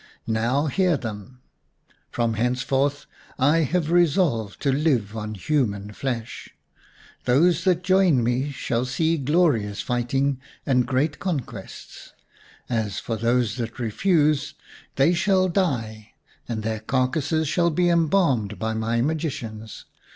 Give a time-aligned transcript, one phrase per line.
[0.25, 1.41] "Now, hear them!
[2.09, 3.05] From henceforth
[3.37, 6.49] I have resolved to live on human flesh.
[7.25, 12.13] Those that join me shall see glorious fighting and great conquests.
[12.67, 14.55] As for those that refuse,
[14.95, 16.13] they shall die,
[16.49, 19.85] and their carcases shall be embalmed by my magicians.